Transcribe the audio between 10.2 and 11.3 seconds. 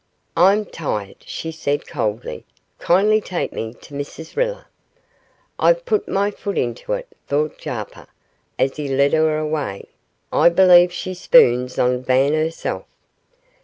'I believe she's